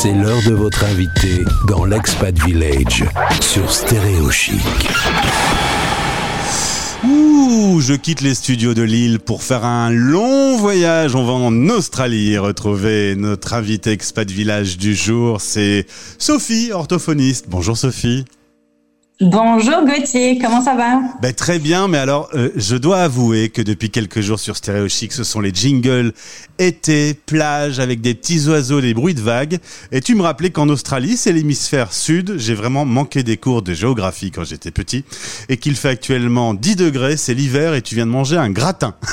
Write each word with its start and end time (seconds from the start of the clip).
C'est 0.00 0.12
l'heure 0.12 0.40
de 0.46 0.54
votre 0.54 0.84
invité 0.84 1.44
dans 1.66 1.84
l'Expat 1.84 2.32
Village 2.44 3.04
sur 3.40 3.68
Stéréo 3.68 4.30
Chic. 4.30 4.62
Ouh, 7.02 7.80
je 7.80 7.94
quitte 7.94 8.20
les 8.20 8.34
studios 8.34 8.74
de 8.74 8.82
Lille 8.82 9.18
pour 9.18 9.42
faire 9.42 9.64
un 9.64 9.90
long 9.90 10.56
voyage. 10.56 11.16
On 11.16 11.24
va 11.24 11.32
en 11.32 11.68
Australie 11.68 12.38
retrouver 12.38 13.16
notre 13.16 13.54
invité 13.54 13.90
expat 13.90 14.30
village 14.30 14.78
du 14.78 14.94
jour. 14.94 15.40
C'est 15.40 15.84
Sophie, 16.18 16.70
orthophoniste. 16.70 17.46
Bonjour 17.48 17.76
Sophie. 17.76 18.24
Bonjour 19.20 19.84
Gauthier, 19.84 20.38
comment 20.38 20.62
ça 20.62 20.76
va? 20.76 21.00
Ben, 21.20 21.34
Très 21.34 21.58
bien, 21.58 21.88
mais 21.88 21.98
alors 21.98 22.28
euh, 22.34 22.50
je 22.54 22.76
dois 22.76 22.98
avouer 22.98 23.48
que 23.48 23.60
depuis 23.60 23.90
quelques 23.90 24.20
jours 24.20 24.38
sur 24.38 24.56
Stéréo 24.56 24.86
Chic, 24.88 25.12
ce 25.12 25.24
sont 25.24 25.40
les 25.40 25.52
jingles 25.52 26.12
été, 26.60 27.14
plage, 27.14 27.80
avec 27.80 28.00
des 28.00 28.14
petits 28.14 28.46
oiseaux, 28.48 28.80
des 28.80 28.94
bruits 28.94 29.14
de 29.14 29.20
vagues. 29.20 29.58
Et 29.90 30.00
tu 30.02 30.14
me 30.14 30.22
rappelais 30.22 30.50
qu'en 30.50 30.68
Australie, 30.68 31.16
c'est 31.16 31.32
l'hémisphère 31.32 31.92
sud. 31.92 32.38
J'ai 32.38 32.54
vraiment 32.54 32.84
manqué 32.84 33.24
des 33.24 33.36
cours 33.36 33.62
de 33.62 33.74
géographie 33.74 34.30
quand 34.30 34.44
j'étais 34.44 34.70
petit. 34.70 35.04
Et 35.48 35.56
qu'il 35.56 35.74
fait 35.74 35.88
actuellement 35.88 36.54
10 36.54 36.76
degrés, 36.76 37.16
c'est 37.16 37.34
l'hiver 37.34 37.74
et 37.74 37.82
tu 37.82 37.96
viens 37.96 38.06
de 38.06 38.12
manger 38.12 38.36
un 38.36 38.50
gratin. 38.50 38.94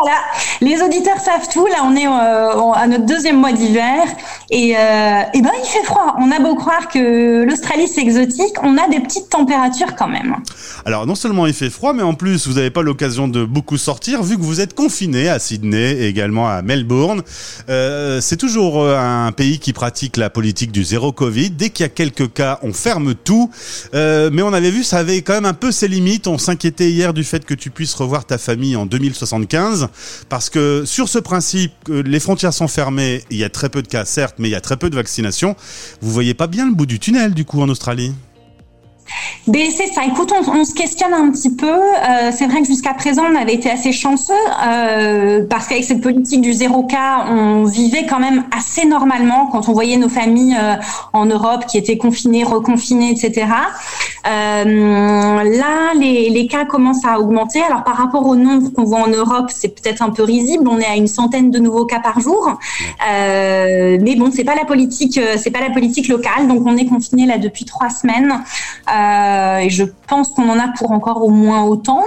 Voilà, 0.00 0.18
les 0.60 0.80
auditeurs 0.80 1.18
savent 1.18 1.48
tout. 1.52 1.66
Là, 1.66 1.78
on 1.84 1.96
est 1.96 2.06
euh, 2.06 2.72
à 2.72 2.86
notre 2.86 3.04
deuxième 3.04 3.36
mois 3.38 3.52
d'hiver 3.52 4.04
et, 4.50 4.76
euh, 4.76 5.22
et 5.34 5.42
ben 5.42 5.50
il 5.60 5.68
fait 5.68 5.82
froid. 5.82 6.14
On 6.20 6.30
a 6.30 6.38
beau 6.38 6.54
croire 6.54 6.88
que 6.88 7.42
l'Australie 7.42 7.88
c'est 7.88 8.02
exotique, 8.02 8.54
on 8.62 8.78
a 8.78 8.88
des 8.88 9.00
petites 9.00 9.28
températures 9.28 9.96
quand 9.96 10.06
même. 10.06 10.36
Alors 10.84 11.06
non 11.06 11.16
seulement 11.16 11.46
il 11.46 11.54
fait 11.54 11.70
froid, 11.70 11.92
mais 11.94 12.02
en 12.02 12.14
plus 12.14 12.46
vous 12.46 12.54
n'avez 12.54 12.70
pas 12.70 12.82
l'occasion 12.82 13.26
de 13.26 13.44
beaucoup 13.44 13.76
sortir 13.76 14.22
vu 14.22 14.36
que 14.36 14.42
vous 14.42 14.60
êtes 14.60 14.74
confiné 14.74 15.28
à 15.28 15.40
Sydney 15.40 15.92
et 15.94 16.06
également 16.06 16.48
à 16.48 16.62
Melbourne. 16.62 17.22
Euh, 17.68 18.20
c'est 18.20 18.36
toujours 18.36 18.86
un 18.86 19.32
pays 19.32 19.58
qui 19.58 19.72
pratique 19.72 20.16
la 20.16 20.30
politique 20.30 20.70
du 20.70 20.84
zéro 20.84 21.10
Covid. 21.10 21.50
Dès 21.50 21.70
qu'il 21.70 21.82
y 21.82 21.86
a 21.86 21.90
quelques 21.90 22.32
cas, 22.32 22.60
on 22.62 22.72
ferme 22.72 23.14
tout. 23.14 23.50
Mais 23.92 24.42
on 24.42 24.52
avait 24.52 24.70
vu, 24.70 24.84
ça 24.84 24.98
avait 24.98 25.22
quand 25.22 25.34
même 25.34 25.46
un 25.46 25.54
peu 25.54 25.72
ses 25.72 25.88
limites. 25.88 26.28
On 26.28 26.38
s'inquiétait 26.38 26.90
hier 26.90 27.12
du 27.12 27.24
fait 27.24 27.44
que 27.44 27.54
tu 27.54 27.70
puisses 27.70 27.94
revoir 27.94 28.24
ta 28.24 28.38
famille 28.38 28.76
en 28.76 28.86
2075 28.86 29.87
parce 30.28 30.50
que 30.50 30.84
sur 30.84 31.08
ce 31.08 31.18
principe, 31.18 31.72
les 31.88 32.20
frontières 32.20 32.54
sont 32.54 32.68
fermées, 32.68 33.24
il 33.30 33.38
y 33.38 33.44
a 33.44 33.50
très 33.50 33.68
peu 33.68 33.82
de 33.82 33.88
cas, 33.88 34.04
certes, 34.04 34.36
mais 34.38 34.48
il 34.48 34.52
y 34.52 34.56
a 34.56 34.60
très 34.60 34.76
peu 34.76 34.90
de 34.90 34.96
vaccinations. 34.96 35.56
Vous 36.00 36.10
voyez 36.10 36.34
pas 36.34 36.46
bien 36.46 36.66
le 36.66 36.74
bout 36.74 36.86
du 36.86 36.98
tunnel, 36.98 37.34
du 37.34 37.44
coup, 37.44 37.60
en 37.60 37.68
Australie? 37.68 38.12
C'est 39.70 39.86
ça. 39.92 40.04
Écoute, 40.04 40.32
on, 40.32 40.64
se 40.64 40.74
questionne 40.74 41.14
un 41.14 41.30
petit 41.30 41.54
peu. 41.54 41.66
Euh, 41.66 42.30
c'est 42.32 42.46
vrai 42.46 42.60
que 42.60 42.66
jusqu'à 42.66 42.94
présent, 42.94 43.24
on 43.30 43.34
avait 43.34 43.54
été 43.54 43.70
assez 43.70 43.92
chanceux 43.92 44.32
euh, 44.66 45.44
parce 45.48 45.66
qu'avec 45.66 45.84
cette 45.84 46.00
politique 46.00 46.40
du 46.40 46.52
zéro 46.52 46.82
cas, 46.84 47.26
on 47.30 47.64
vivait 47.64 48.06
quand 48.06 48.18
même 48.18 48.44
assez 48.56 48.86
normalement 48.86 49.46
quand 49.46 49.68
on 49.68 49.72
voyait 49.72 49.96
nos 49.96 50.08
familles 50.08 50.56
euh, 50.60 50.74
en 51.12 51.26
Europe 51.26 51.66
qui 51.66 51.78
étaient 51.78 51.96
confinées, 51.96 52.44
reconfinées, 52.44 53.10
etc. 53.10 53.46
là, 54.24 55.94
les, 55.94 56.46
cas 56.50 56.64
commencent 56.64 57.04
à 57.04 57.18
augmenter. 57.18 57.60
Alors 57.62 57.84
par 57.84 57.96
rapport 57.96 58.26
au 58.26 58.34
nombre 58.34 58.70
qu'on 58.72 58.84
voit 58.84 59.00
en 59.00 59.08
Europe, 59.08 59.50
c'est 59.54 59.68
peut-être 59.68 60.02
un 60.02 60.10
peu 60.10 60.22
risible. 60.22 60.66
On 60.68 60.78
est 60.78 60.86
à 60.86 60.96
une 60.96 61.08
centaine 61.08 61.50
de 61.50 61.58
nouveaux 61.58 61.84
cas 61.84 62.00
par 62.00 62.20
jour. 62.20 62.58
mais 63.00 64.16
bon, 64.16 64.30
c'est 64.32 64.44
pas 64.44 64.54
la 64.54 64.64
politique, 64.64 65.20
c'est 65.36 65.50
pas 65.50 65.60
la 65.60 65.70
politique 65.70 66.08
locale. 66.08 66.48
Donc 66.48 66.62
on 66.64 66.76
est 66.76 66.86
confiné 66.86 67.26
là 67.26 67.38
depuis 67.38 67.64
trois 67.64 67.90
semaines. 67.90 68.32
Et 69.60 69.70
je 69.70 69.84
pense 70.06 70.32
qu'on 70.32 70.48
en 70.48 70.58
a 70.58 70.68
pour 70.76 70.92
encore 70.92 71.24
au 71.24 71.30
moins 71.30 71.62
autant. 71.64 72.02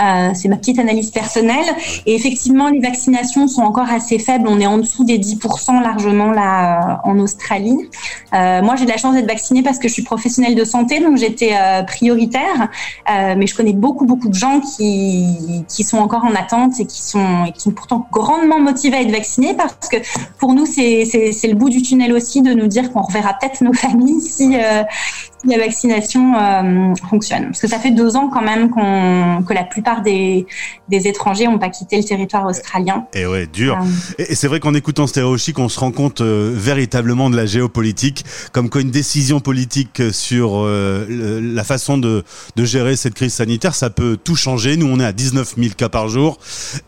Euh, 0.00 0.30
c'est 0.34 0.48
ma 0.48 0.56
petite 0.56 0.78
analyse 0.78 1.10
personnelle. 1.10 1.66
Et 2.06 2.14
effectivement, 2.14 2.68
les 2.68 2.80
vaccinations 2.80 3.46
sont 3.48 3.62
encore 3.62 3.90
assez 3.90 4.18
faibles. 4.18 4.48
On 4.48 4.58
est 4.60 4.66
en 4.66 4.78
dessous 4.78 5.04
des 5.04 5.18
10% 5.18 5.82
largement 5.82 6.30
là 6.30 6.98
euh, 7.04 7.10
en 7.10 7.18
Australie. 7.18 7.76
Euh, 8.34 8.62
moi, 8.62 8.76
j'ai 8.76 8.84
de 8.84 8.90
la 8.90 8.96
chance 8.96 9.14
d'être 9.14 9.28
vaccinée 9.28 9.62
parce 9.62 9.78
que 9.78 9.88
je 9.88 9.92
suis 9.92 10.02
professionnelle 10.02 10.54
de 10.54 10.64
santé, 10.64 11.00
donc 11.00 11.18
j'étais 11.18 11.52
euh, 11.54 11.82
prioritaire. 11.82 12.70
Euh, 13.10 13.34
mais 13.36 13.46
je 13.46 13.54
connais 13.54 13.74
beaucoup, 13.74 14.06
beaucoup 14.06 14.28
de 14.28 14.34
gens 14.34 14.60
qui, 14.60 15.64
qui 15.68 15.84
sont 15.84 15.98
encore 15.98 16.24
en 16.24 16.34
attente 16.34 16.80
et 16.80 16.86
qui 16.86 17.02
sont, 17.02 17.44
et 17.46 17.52
qui 17.52 17.60
sont 17.60 17.72
pourtant 17.72 18.06
grandement 18.10 18.60
motivés 18.60 18.96
à 18.96 19.00
être 19.02 19.10
vaccinés 19.10 19.54
parce 19.54 19.88
que 19.90 19.96
pour 20.38 20.54
nous, 20.54 20.66
c'est 20.66 21.04
le 21.04 21.54
bout 21.54 21.68
du 21.68 21.82
tunnel 21.82 22.12
aussi 22.12 22.40
de 22.42 22.52
nous 22.54 22.66
dire 22.66 22.92
qu'on 22.92 23.02
reverra 23.02 23.34
peut-être 23.34 23.62
nos 23.62 23.72
familles 23.72 24.20
si, 24.20 24.56
la 25.44 25.58
vaccination 25.58 26.34
euh, 26.36 26.94
fonctionne. 27.08 27.46
Parce 27.46 27.60
que 27.60 27.68
ça 27.68 27.78
fait 27.78 27.90
deux 27.90 28.16
ans 28.16 28.28
quand 28.28 28.42
même 28.42 28.70
qu'on 28.70 29.42
que 29.42 29.52
la 29.52 29.64
plupart 29.64 30.02
des, 30.02 30.46
des 30.88 31.08
étrangers 31.08 31.46
n'ont 31.46 31.58
pas 31.58 31.68
quitté 31.68 31.96
le 31.96 32.04
territoire 32.04 32.46
australien. 32.46 33.06
Et 33.14 33.26
ouais, 33.26 33.46
dur. 33.46 33.78
Euh. 33.80 34.24
Et 34.28 34.34
c'est 34.34 34.48
vrai 34.48 34.60
qu'en 34.60 34.74
écoutant 34.74 35.06
Stéréo 35.06 35.36
Chic, 35.38 35.58
on 35.58 35.68
se 35.68 35.80
rend 35.80 35.90
compte 35.90 36.20
euh, 36.20 36.52
véritablement 36.54 37.30
de 37.30 37.36
la 37.36 37.46
géopolitique, 37.46 38.24
comme 38.52 38.70
quoi 38.70 38.80
une 38.80 38.90
décision 38.90 39.40
politique 39.40 40.02
sur 40.12 40.64
la 40.64 41.64
façon 41.64 41.98
de, 41.98 42.24
de 42.56 42.64
gérer 42.64 42.96
cette 42.96 43.14
crise 43.14 43.34
sanitaire, 43.34 43.74
ça 43.74 43.90
peut 43.90 44.16
tout 44.16 44.36
changer. 44.36 44.76
Nous, 44.76 44.86
on 44.86 45.00
est 45.00 45.04
à 45.04 45.12
19 45.12 45.54
000 45.56 45.74
cas 45.76 45.88
par 45.88 46.08
jour 46.08 46.38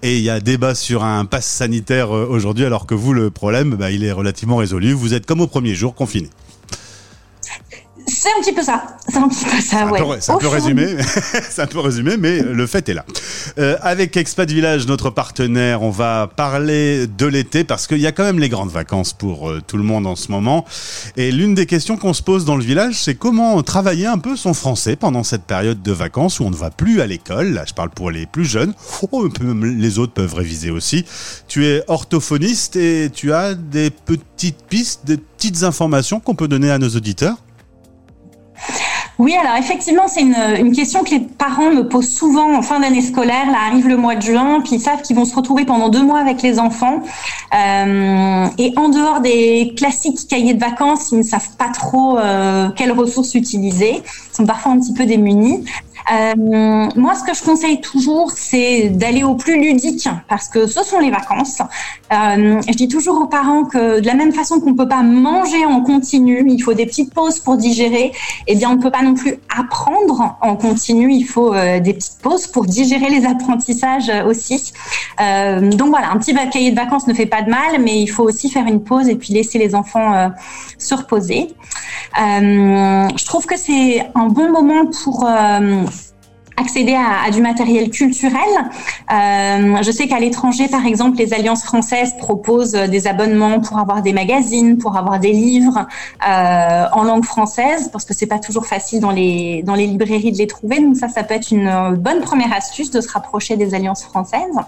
et 0.02 0.16
il 0.18 0.22
y 0.22 0.30
a 0.30 0.40
débat 0.40 0.74
sur 0.74 1.04
un 1.04 1.24
pass 1.24 1.46
sanitaire 1.46 2.10
aujourd'hui, 2.10 2.64
alors 2.64 2.86
que 2.86 2.94
vous, 2.94 3.12
le 3.12 3.30
problème, 3.30 3.74
bah, 3.74 3.90
il 3.90 4.04
est 4.04 4.12
relativement 4.12 4.56
résolu. 4.56 4.92
Vous 4.92 5.14
êtes 5.14 5.26
comme 5.26 5.40
au 5.40 5.46
premier 5.46 5.74
jour 5.74 5.94
confiné. 5.94 6.28
C'est 8.24 8.30
un 8.30 8.40
petit 8.40 8.54
peu 8.54 8.62
ça. 8.62 8.82
C'est 9.06 9.18
un 9.18 9.28
petit 9.28 9.44
peu 9.44 9.60
ça, 9.60 9.84
ouais. 9.84 10.00
C'est 10.18 10.32
un 10.32 10.38
peu 10.38 10.48
résumé, 10.48 10.96
c'est 11.50 11.60
un 11.60 11.66
peu 11.66 11.80
résumé, 11.80 12.16
mais 12.16 12.40
le 12.40 12.66
fait 12.66 12.88
est 12.88 12.94
là. 12.94 13.04
Euh, 13.58 13.76
avec 13.82 14.16
Expat 14.16 14.50
Village, 14.50 14.86
notre 14.86 15.10
partenaire, 15.10 15.82
on 15.82 15.90
va 15.90 16.26
parler 16.34 17.06
de 17.06 17.26
l'été 17.26 17.64
parce 17.64 17.86
qu'il 17.86 17.98
y 17.98 18.06
a 18.06 18.12
quand 18.12 18.24
même 18.24 18.38
les 18.38 18.48
grandes 18.48 18.70
vacances 18.70 19.12
pour 19.12 19.50
euh, 19.50 19.60
tout 19.66 19.76
le 19.76 19.82
monde 19.82 20.06
en 20.06 20.16
ce 20.16 20.32
moment. 20.32 20.64
Et 21.18 21.32
l'une 21.32 21.54
des 21.54 21.66
questions 21.66 21.98
qu'on 21.98 22.14
se 22.14 22.22
pose 22.22 22.46
dans 22.46 22.56
le 22.56 22.64
village, 22.64 22.94
c'est 22.94 23.14
comment 23.14 23.62
travailler 23.62 24.06
un 24.06 24.16
peu 24.16 24.36
son 24.36 24.54
français 24.54 24.96
pendant 24.96 25.22
cette 25.22 25.44
période 25.44 25.82
de 25.82 25.92
vacances 25.92 26.40
où 26.40 26.44
on 26.44 26.50
ne 26.50 26.56
va 26.56 26.70
plus 26.70 27.02
à 27.02 27.06
l'école. 27.06 27.52
Là, 27.52 27.64
je 27.68 27.74
parle 27.74 27.90
pour 27.90 28.10
les 28.10 28.24
plus 28.24 28.46
jeunes. 28.46 28.72
Oh, 29.12 29.28
les 29.62 29.98
autres 29.98 30.14
peuvent 30.14 30.34
réviser 30.34 30.70
aussi. 30.70 31.04
Tu 31.46 31.66
es 31.66 31.84
orthophoniste 31.88 32.76
et 32.76 33.10
tu 33.12 33.34
as 33.34 33.52
des 33.52 33.90
petites 33.90 34.64
pistes, 34.66 35.02
des 35.04 35.18
petites 35.18 35.62
informations 35.62 36.20
qu'on 36.20 36.34
peut 36.34 36.48
donner 36.48 36.70
à 36.70 36.78
nos 36.78 36.88
auditeurs. 36.88 37.36
Oui, 39.18 39.34
alors 39.34 39.56
effectivement, 39.56 40.08
c'est 40.08 40.22
une, 40.22 40.36
une, 40.58 40.72
question 40.74 41.04
que 41.04 41.10
les 41.10 41.20
parents 41.20 41.70
me 41.70 41.88
posent 41.88 42.12
souvent 42.12 42.52
en 42.56 42.62
fin 42.62 42.80
d'année 42.80 43.00
scolaire. 43.00 43.48
Là 43.50 43.58
arrive 43.68 43.86
le 43.86 43.96
mois 43.96 44.16
de 44.16 44.22
juin, 44.22 44.60
puis 44.60 44.76
ils 44.76 44.80
savent 44.80 45.02
qu'ils 45.02 45.14
vont 45.14 45.24
se 45.24 45.36
retrouver 45.36 45.64
pendant 45.64 45.88
deux 45.88 46.02
mois 46.02 46.18
avec 46.18 46.42
les 46.42 46.58
enfants. 46.58 47.00
Euh, 47.54 48.46
et 48.58 48.72
en 48.76 48.88
dehors 48.88 49.20
des 49.20 49.72
classiques 49.76 50.26
cahiers 50.28 50.54
de 50.54 50.60
vacances, 50.60 51.12
ils 51.12 51.18
ne 51.18 51.22
savent 51.22 51.56
pas 51.56 51.68
trop 51.68 52.18
euh, 52.18 52.68
quelles 52.76 52.92
ressources 52.92 53.34
utiliser. 53.34 54.02
Ils 54.02 54.36
sont 54.36 54.46
parfois 54.46 54.72
un 54.72 54.80
petit 54.80 54.94
peu 54.94 55.06
démunis. 55.06 55.64
Euh, 56.12 56.34
moi, 56.96 57.14
ce 57.14 57.24
que 57.24 57.34
je 57.34 57.42
conseille 57.42 57.80
toujours, 57.80 58.32
c'est 58.32 58.90
d'aller 58.90 59.22
au 59.22 59.36
plus 59.36 59.60
ludique 59.60 60.08
parce 60.28 60.48
que 60.48 60.66
ce 60.66 60.82
sont 60.82 60.98
les 60.98 61.10
vacances. 61.10 61.62
Euh, 62.14 62.60
je 62.66 62.74
dis 62.74 62.88
toujours 62.88 63.20
aux 63.20 63.26
parents 63.26 63.64
que 63.64 64.00
de 64.00 64.06
la 64.06 64.14
même 64.14 64.32
façon 64.32 64.60
qu'on 64.60 64.70
ne 64.70 64.76
peut 64.76 64.88
pas 64.88 65.02
manger 65.02 65.64
en 65.66 65.80
continu, 65.80 66.44
il 66.48 66.60
faut 66.62 66.74
des 66.74 66.86
petites 66.86 67.12
pauses 67.12 67.40
pour 67.40 67.56
digérer. 67.56 68.12
Eh 68.46 68.54
bien, 68.54 68.70
on 68.70 68.76
ne 68.76 68.82
peut 68.82 68.90
pas 68.90 69.02
non 69.02 69.14
plus 69.14 69.34
apprendre 69.56 70.36
en 70.40 70.56
continu. 70.56 71.12
Il 71.12 71.24
faut 71.24 71.52
euh, 71.52 71.80
des 71.80 71.94
petites 71.94 72.18
pauses 72.22 72.46
pour 72.46 72.66
digérer 72.66 73.10
les 73.10 73.26
apprentissages 73.26 74.10
aussi. 74.26 74.72
Euh, 75.20 75.70
donc 75.70 75.88
voilà, 75.88 76.10
un 76.10 76.18
petit 76.18 76.34
cahier 76.34 76.70
de 76.70 76.76
vacances 76.76 77.06
ne 77.06 77.14
fait 77.14 77.26
pas 77.26 77.42
de 77.42 77.50
mal, 77.50 77.80
mais 77.80 78.00
il 78.00 78.08
faut 78.08 78.24
aussi 78.24 78.50
faire 78.50 78.66
une 78.66 78.82
pause 78.82 79.08
et 79.08 79.16
puis 79.16 79.32
laisser 79.32 79.58
les 79.58 79.74
enfants 79.74 80.30
se 80.78 80.94
reposer. 80.94 81.48
je 82.16 83.24
trouve 83.24 83.46
que 83.46 83.56
c'est 83.56 84.06
un 84.14 84.26
bon 84.28 84.50
moment 84.50 84.86
pour 84.86 85.26
accéder 86.56 86.94
à, 86.94 87.30
du 87.30 87.40
matériel 87.40 87.90
culturel. 87.90 88.40
Euh, 89.12 89.82
je 89.82 89.90
sais 89.90 90.06
qu'à 90.06 90.20
l'étranger, 90.20 90.68
par 90.68 90.86
exemple, 90.86 91.18
les 91.18 91.34
alliances 91.34 91.64
françaises 91.64 92.14
proposent 92.18 92.72
des 92.72 93.06
abonnements 93.06 93.60
pour 93.60 93.78
avoir 93.78 94.02
des 94.02 94.12
magazines, 94.12 94.78
pour 94.78 94.96
avoir 94.96 95.18
des 95.18 95.32
livres 95.32 95.86
euh, 96.28 96.84
en 96.92 97.02
langue 97.04 97.24
française, 97.24 97.88
parce 97.92 98.04
que 98.04 98.14
c'est 98.14 98.26
pas 98.26 98.38
toujours 98.38 98.66
facile 98.66 99.00
dans 99.00 99.10
les 99.10 99.62
dans 99.64 99.74
les 99.74 99.86
librairies 99.86 100.32
de 100.32 100.38
les 100.38 100.46
trouver. 100.46 100.80
Donc 100.80 100.96
ça, 100.96 101.08
ça 101.08 101.22
peut 101.24 101.34
être 101.34 101.50
une 101.50 101.94
bonne 101.96 102.20
première 102.20 102.52
astuce 102.52 102.90
de 102.90 103.00
se 103.00 103.10
rapprocher 103.10 103.56
des 103.56 103.74
alliances 103.74 104.04
françaises. 104.04 104.58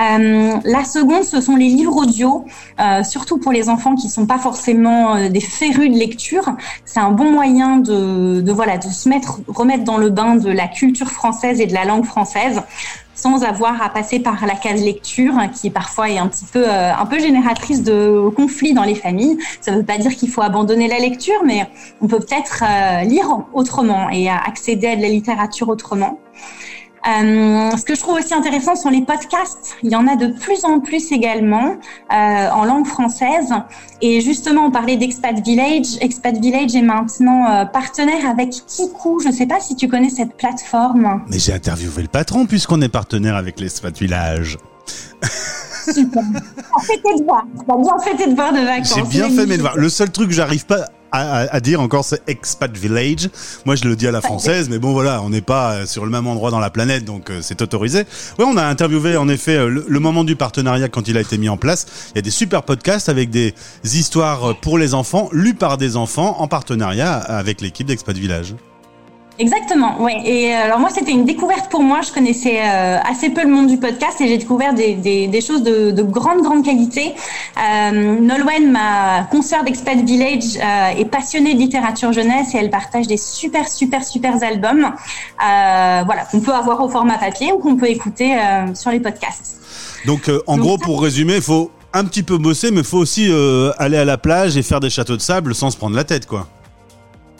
Euh, 0.00 0.54
la 0.64 0.84
seconde, 0.84 1.24
ce 1.24 1.40
sont 1.40 1.56
les 1.56 1.68
livres 1.68 1.96
audio, 1.96 2.44
euh, 2.80 3.02
surtout 3.02 3.38
pour 3.38 3.52
les 3.52 3.68
enfants 3.68 3.96
qui 3.96 4.08
sont 4.08 4.26
pas 4.26 4.38
forcément 4.38 5.16
euh, 5.16 5.28
des 5.28 5.40
férus 5.40 5.90
de 5.90 5.98
lecture. 5.98 6.54
C'est 6.84 7.00
un 7.00 7.10
bon 7.10 7.32
moyen 7.32 7.78
de, 7.78 8.40
de 8.40 8.52
voilà 8.52 8.78
de 8.78 8.88
se 8.88 9.08
mettre 9.08 9.40
remettre 9.48 9.84
dans 9.84 9.98
le 9.98 10.10
bain 10.10 10.36
de 10.36 10.50
la 10.50 10.68
culture 10.68 10.97
française 11.04 11.60
et 11.60 11.66
de 11.66 11.74
la 11.74 11.84
langue 11.84 12.04
française 12.04 12.62
sans 13.18 13.42
avoir 13.42 13.82
à 13.82 13.88
passer 13.88 14.20
par 14.20 14.46
la 14.46 14.54
case 14.54 14.80
lecture 14.80 15.34
qui 15.52 15.70
parfois 15.70 16.08
est 16.08 16.18
un 16.18 16.28
petit 16.28 16.44
peu 16.44 16.64
euh, 16.68 16.94
un 16.94 17.04
peu 17.04 17.18
génératrice 17.18 17.82
de 17.82 18.28
conflits 18.36 18.74
dans 18.74 18.84
les 18.84 18.94
familles. 18.94 19.38
Ça 19.60 19.72
ne 19.72 19.78
veut 19.78 19.84
pas 19.84 19.98
dire 19.98 20.14
qu'il 20.14 20.30
faut 20.30 20.40
abandonner 20.42 20.86
la 20.86 21.00
lecture, 21.00 21.42
mais 21.44 21.68
on 22.00 22.06
peut 22.06 22.20
peut-être 22.20 22.62
euh, 22.62 23.02
lire 23.02 23.26
autrement 23.52 24.08
et 24.10 24.28
accéder 24.28 24.86
à 24.86 24.96
de 24.96 25.02
la 25.02 25.08
littérature 25.08 25.68
autrement. 25.68 26.20
Euh, 27.08 27.70
ce 27.76 27.84
que 27.84 27.94
je 27.94 28.00
trouve 28.00 28.18
aussi 28.18 28.34
intéressant 28.34 28.76
sont 28.76 28.90
les 28.90 29.02
podcasts. 29.02 29.76
Il 29.82 29.90
y 29.90 29.96
en 29.96 30.06
a 30.06 30.16
de 30.16 30.26
plus 30.26 30.64
en 30.64 30.80
plus 30.80 31.10
également 31.10 31.76
euh, 32.12 32.14
en 32.50 32.64
langue 32.64 32.86
française. 32.86 33.54
Et 34.02 34.20
justement, 34.20 34.66
on 34.66 34.70
parlait 34.70 34.96
d'Expat 34.96 35.40
Village. 35.40 35.96
Expat 36.00 36.36
Village 36.38 36.74
est 36.74 36.82
maintenant 36.82 37.50
euh, 37.50 37.64
partenaire 37.64 38.28
avec 38.28 38.50
Kiku. 38.50 39.20
Je 39.22 39.28
ne 39.28 39.32
sais 39.32 39.46
pas 39.46 39.60
si 39.60 39.74
tu 39.74 39.88
connais 39.88 40.10
cette 40.10 40.36
plateforme. 40.36 41.22
Mais 41.30 41.38
j'ai 41.38 41.54
interviewé 41.54 42.02
le 42.02 42.08
patron 42.08 42.44
puisqu'on 42.46 42.82
est 42.82 42.90
partenaire 42.90 43.36
avec 43.36 43.58
l'Expat 43.58 43.96
Village. 43.98 44.58
Super. 45.90 46.22
fait 46.82 47.00
tes 47.02 47.18
devoirs. 47.20 47.46
bien 47.46 47.98
fait 48.00 48.16
tes 48.16 48.30
devoirs 48.30 48.52
de 48.52 48.60
vacances. 48.60 48.94
J'ai 48.94 49.02
bien 49.02 49.30
fait 49.30 49.46
mes 49.46 49.56
devoirs. 49.56 49.76
Le 49.76 49.88
seul 49.88 50.10
truc 50.10 50.28
que 50.28 50.34
j'arrive 50.34 50.66
pas 50.66 50.84
à, 51.12 51.60
dire 51.60 51.80
encore, 51.80 52.04
c'est 52.04 52.22
Expat 52.28 52.74
Village. 52.76 53.30
Moi, 53.64 53.76
je 53.76 53.84
le 53.84 53.96
dis 53.96 54.06
à 54.06 54.10
la 54.10 54.20
française, 54.20 54.68
mais 54.68 54.78
bon, 54.78 54.92
voilà, 54.92 55.22
on 55.22 55.30
n'est 55.30 55.40
pas 55.40 55.86
sur 55.86 56.04
le 56.04 56.10
même 56.10 56.26
endroit 56.26 56.50
dans 56.50 56.60
la 56.60 56.70
planète, 56.70 57.04
donc 57.04 57.30
euh, 57.30 57.40
c'est 57.42 57.62
autorisé. 57.62 58.04
Oui, 58.38 58.44
on 58.48 58.56
a 58.56 58.64
interviewé 58.64 59.16
en 59.16 59.28
effet 59.28 59.56
euh, 59.56 59.68
le, 59.68 59.84
le, 59.88 60.00
moment 60.00 60.24
du 60.24 60.36
partenariat 60.36 60.88
quand 60.88 61.08
il 61.08 61.16
a 61.16 61.20
été 61.20 61.38
mis 61.38 61.48
en 61.48 61.56
place. 61.56 61.86
Il 62.10 62.16
y 62.16 62.18
a 62.18 62.22
des 62.22 62.30
super 62.30 62.62
podcasts 62.62 63.08
avec 63.08 63.30
des 63.30 63.54
histoires 63.84 64.58
pour 64.60 64.78
les 64.78 64.94
enfants, 64.94 65.28
lues 65.32 65.54
par 65.54 65.78
des 65.78 65.96
enfants 65.96 66.36
en 66.40 66.48
partenariat 66.48 67.14
avec 67.14 67.60
l'équipe 67.60 67.86
d'Expat 67.86 68.16
Village. 68.16 68.54
Exactement, 69.40 69.98
oui. 70.00 70.12
Et 70.24 70.52
euh, 70.52 70.64
alors 70.64 70.80
moi, 70.80 70.90
c'était 70.92 71.12
une 71.12 71.24
découverte 71.24 71.70
pour 71.70 71.82
moi. 71.84 72.00
Je 72.02 72.12
connaissais 72.12 72.58
euh, 72.60 72.98
assez 73.08 73.30
peu 73.30 73.42
le 73.42 73.48
monde 73.48 73.68
du 73.68 73.78
podcast 73.78 74.20
et 74.20 74.26
j'ai 74.26 74.36
découvert 74.36 74.74
des, 74.74 74.94
des, 74.94 75.28
des, 75.28 75.40
choses 75.40 75.62
de, 75.62 75.92
de, 75.92 76.02
grande, 76.02 76.42
grande 76.42 76.64
qualité. 76.64 77.14
Euh, 77.56 78.18
Nolwenn, 78.18 78.72
ma 78.72 79.28
consoeur 79.30 79.62
d'Expat 79.62 79.96
Village, 79.98 80.56
euh, 80.56 81.00
est 81.00 81.04
passionnée 81.04 81.54
de 81.54 81.60
littérature 81.60 82.12
jeunesse 82.12 82.52
et 82.54 82.58
elle 82.58 82.70
partage 82.70 83.06
des 83.06 83.16
super, 83.16 83.68
super, 83.68 84.02
super 84.04 84.42
albums. 84.42 84.92
Voilà, 85.38 86.24
qu'on 86.30 86.40
peut 86.40 86.52
avoir 86.52 86.82
au 86.82 86.88
format 86.88 87.18
papier 87.18 87.52
ou 87.52 87.58
qu'on 87.58 87.76
peut 87.76 87.88
écouter 87.88 88.36
sur 88.74 88.90
les 88.90 89.00
podcasts. 89.00 89.60
Donc, 90.04 90.30
en 90.46 90.58
gros, 90.58 90.78
pour 90.78 91.00
résumer, 91.00 91.36
il 91.36 91.42
faut 91.42 91.70
un 91.92 92.04
petit 92.04 92.22
peu 92.24 92.38
bosser, 92.38 92.70
mais 92.70 92.78
il 92.78 92.86
faut 92.86 92.98
aussi 92.98 93.30
aller 93.78 93.98
à 93.98 94.04
la 94.04 94.18
plage 94.18 94.56
et 94.56 94.62
faire 94.62 94.80
des 94.80 94.90
châteaux 94.90 95.16
de 95.16 95.22
sable 95.22 95.54
sans 95.54 95.70
se 95.70 95.76
prendre 95.76 95.94
la 95.94 96.04
tête, 96.04 96.26
quoi. 96.26 96.48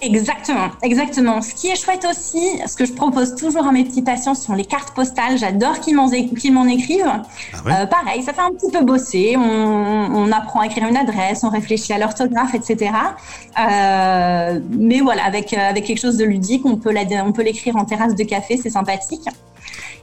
Exactement, 0.01 0.69
exactement. 0.83 1.43
Ce 1.43 1.55
qui 1.55 1.69
est 1.69 1.77
chouette 1.77 2.07
aussi, 2.09 2.61
ce 2.67 2.77
que 2.77 2.85
je 2.85 2.93
propose 2.93 3.35
toujours 3.35 3.67
à 3.67 3.73
mes 3.73 3.85
petits 3.85 4.03
patients, 4.03 4.35
ce 4.35 4.45
sont 4.45 4.55
les 4.55 4.65
cartes 4.65 4.95
postales. 4.95 5.39
J'adore 5.39 5.81
qu'ils 5.81 5.97
m'en 5.97 6.67
écrivent. 6.67 7.05
Ah 7.07 7.23
euh, 7.67 7.87
pareil, 7.87 8.23
ça 8.23 8.33
fait 8.33 8.41
un 8.41 8.53
petit 8.53 8.71
peu 8.71 8.85
bosser. 8.85 9.37
On, 9.37 9.41
on, 9.43 10.31
apprend 10.31 10.61
à 10.61 10.67
écrire 10.67 10.87
une 10.87 10.97
adresse, 10.97 11.43
on 11.43 11.49
réfléchit 11.49 11.93
à 11.93 11.99
l'orthographe, 11.99 12.55
etc. 12.55 12.93
Euh, 13.59 14.61
mais 14.71 15.01
voilà, 15.01 15.25
avec 15.25 15.53
avec 15.53 15.85
quelque 15.85 16.01
chose 16.01 16.17
de 16.17 16.25
ludique, 16.25 16.65
on 16.65 16.77
peut 16.77 16.95
on 17.25 17.33
peut 17.33 17.43
l'écrire 17.43 17.77
en 17.77 17.85
terrasse 17.85 18.15
de 18.15 18.25
café, 18.25 18.57
c'est 18.57 18.71
sympathique. 18.71 19.29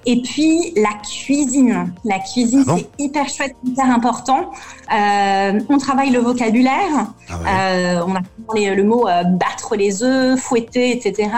Et 0.06 0.22
puis 0.22 0.74
la 0.76 0.94
cuisine. 1.04 1.94
La 2.04 2.20
cuisine, 2.20 2.64
ah 2.68 2.76
c'est 2.78 3.04
hyper 3.04 3.28
chouette, 3.28 3.56
hyper 3.66 3.86
important. 3.86 4.52
Euh, 4.94 5.60
on 5.70 5.78
travaille 5.78 6.12
le 6.12 6.20
vocabulaire. 6.20 7.08
Ah 7.30 7.34
euh, 7.34 8.04
on 8.06 8.16
apprend 8.16 8.54
le 8.54 8.84
mot 8.84 9.08
euh, 9.08 9.24
battre 9.24 9.76
les 9.76 10.04
œufs, 10.04 10.40
fouetter, 10.40 10.92
etc. 10.92 11.30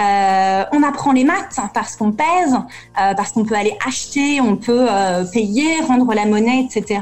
Euh, 0.00 0.64
on 0.72 0.82
apprend 0.82 1.12
les 1.12 1.24
maths 1.24 1.58
parce 1.74 1.96
qu'on 1.96 2.12
pèse, 2.12 2.54
euh, 2.54 3.14
parce 3.14 3.32
qu'on 3.32 3.44
peut 3.44 3.56
aller 3.56 3.76
acheter, 3.84 4.40
on 4.40 4.56
peut 4.56 4.86
euh, 4.88 5.24
payer, 5.24 5.80
rendre 5.80 6.14
la 6.14 6.24
monnaie, 6.24 6.64
etc. 6.64 7.00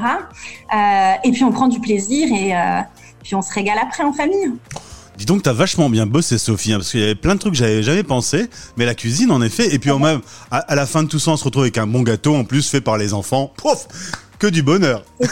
et 1.23 1.31
puis 1.31 1.43
on 1.43 1.51
prend 1.51 1.67
du 1.67 1.79
plaisir 1.79 2.27
et 2.31 2.53
puis 3.23 3.35
on 3.35 3.41
se 3.41 3.53
régale 3.53 3.79
après 3.79 4.03
en 4.03 4.13
famille. 4.13 4.51
Dis 5.17 5.25
donc, 5.25 5.41
t'as 5.41 5.53
vachement 5.53 5.89
bien 5.89 6.05
bossé, 6.05 6.37
Sophie, 6.37 6.73
hein, 6.73 6.77
parce 6.77 6.91
qu'il 6.91 6.99
y 6.99 7.03
avait 7.03 7.15
plein 7.15 7.33
de 7.33 7.39
trucs 7.39 7.53
que 7.53 7.57
j'avais 7.57 7.81
jamais 7.81 8.03
pensé, 8.03 8.47
mais 8.77 8.85
la 8.85 8.93
cuisine, 8.93 9.31
en 9.31 9.41
effet, 9.41 9.73
et 9.73 9.79
puis 9.79 9.89
au 9.89 9.97
même, 9.97 10.21
à, 10.51 10.75
la 10.75 10.85
fin 10.85 11.01
de 11.01 11.07
tout 11.07 11.17
ça, 11.17 11.31
on 11.31 11.37
se 11.37 11.43
retrouve 11.43 11.63
avec 11.63 11.77
un 11.79 11.87
bon 11.87 12.03
gâteau, 12.03 12.35
en 12.35 12.43
plus 12.43 12.69
fait 12.69 12.81
par 12.81 12.97
les 12.97 13.13
enfants. 13.13 13.51
Pouf 13.57 13.87
Que 14.37 14.47
du 14.47 14.61
bonheur 14.61 15.03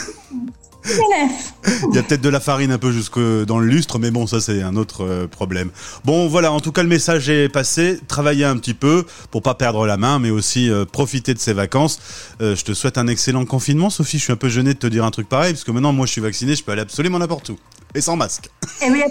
Il 0.88 1.94
y 1.94 1.98
a 1.98 2.02
peut-être 2.02 2.20
de 2.20 2.28
la 2.28 2.38
farine 2.38 2.70
un 2.70 2.78
peu 2.78 2.92
jusque 2.92 3.18
dans 3.18 3.58
le 3.58 3.66
lustre, 3.66 3.98
mais 3.98 4.10
bon, 4.10 4.26
ça 4.26 4.40
c'est 4.40 4.62
un 4.62 4.76
autre 4.76 5.04
euh, 5.04 5.26
problème. 5.26 5.70
Bon, 6.04 6.28
voilà, 6.28 6.52
en 6.52 6.60
tout 6.60 6.70
cas 6.70 6.82
le 6.84 6.88
message 6.88 7.28
est 7.28 7.48
passé. 7.48 7.98
Travailler 8.06 8.44
un 8.44 8.56
petit 8.56 8.74
peu 8.74 9.04
pour 9.32 9.42
pas 9.42 9.54
perdre 9.54 9.84
la 9.84 9.96
main, 9.96 10.20
mais 10.20 10.30
aussi 10.30 10.70
euh, 10.70 10.84
profiter 10.84 11.34
de 11.34 11.40
ses 11.40 11.52
vacances. 11.52 11.98
Euh, 12.40 12.54
je 12.54 12.64
te 12.64 12.72
souhaite 12.72 12.98
un 12.98 13.08
excellent 13.08 13.44
confinement, 13.44 13.90
Sophie. 13.90 14.18
Je 14.18 14.24
suis 14.24 14.32
un 14.32 14.36
peu 14.36 14.48
gêné 14.48 14.74
de 14.74 14.78
te 14.78 14.86
dire 14.86 15.04
un 15.04 15.10
truc 15.10 15.28
pareil, 15.28 15.54
parce 15.54 15.64
que 15.64 15.72
maintenant 15.72 15.92
moi 15.92 16.06
je 16.06 16.12
suis 16.12 16.20
vacciné, 16.20 16.54
je 16.54 16.62
peux 16.62 16.70
aller 16.70 16.82
absolument 16.82 17.18
n'importe 17.18 17.48
où 17.48 17.58
et 17.96 18.00
sans 18.00 18.16
masque. 18.16 18.50
Et 18.82 18.90
oui, 18.90 19.02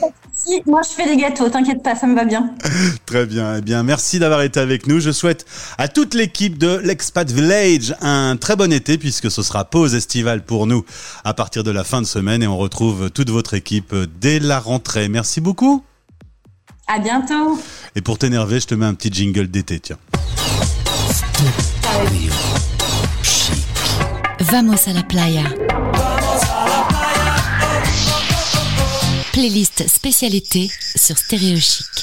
Moi, 0.65 0.81
je 0.83 0.89
fais 0.89 1.07
des 1.07 1.17
gâteaux, 1.17 1.49
t'inquiète 1.49 1.81
pas, 1.81 1.95
ça 1.95 2.07
me 2.07 2.15
va 2.15 2.25
bien. 2.25 2.51
Très 3.05 3.25
bien. 3.25 3.57
Eh 3.57 3.61
bien, 3.61 3.83
merci 3.83 4.19
d'avoir 4.19 4.41
été 4.41 4.59
avec 4.59 4.87
nous. 4.87 4.99
Je 4.99 5.11
souhaite 5.11 5.45
à 5.77 5.87
toute 5.87 6.13
l'équipe 6.13 6.57
de 6.57 6.77
l'Expat 6.83 7.29
Village 7.29 7.95
un 8.01 8.37
très 8.37 8.55
bon 8.55 8.71
été 8.71 8.97
puisque 8.97 9.31
ce 9.31 9.41
sera 9.41 9.65
pause 9.65 9.95
estivale 9.95 10.43
pour 10.43 10.67
nous 10.67 10.85
à 11.23 11.33
partir 11.33 11.63
de 11.63 11.71
la 11.71 11.83
fin 11.83 12.01
de 12.01 12.07
semaine 12.07 12.43
et 12.43 12.47
on 12.47 12.57
retrouve 12.57 13.09
toute 13.09 13.29
votre 13.29 13.53
équipe 13.53 13.95
dès 14.19 14.39
la 14.39 14.59
rentrée. 14.59 15.09
Merci 15.09 15.41
beaucoup. 15.41 15.83
À 16.87 16.99
bientôt. 16.99 17.59
Et 17.95 18.01
pour 18.01 18.17
t'énerver, 18.17 18.59
je 18.59 18.67
te 18.67 18.75
mets 18.75 18.85
un 18.85 18.93
petit 18.93 19.11
jingle 19.11 19.47
d'été, 19.47 19.79
tiens. 19.79 19.97
Vamos 24.39 24.87
a 24.87 24.93
la 24.93 25.03
playa. 25.03 25.43
Playlist 29.35 29.85
spécialité 29.89 30.71
sur 30.95 31.17
Stéréo 31.17 31.57
Chic. 31.59 31.95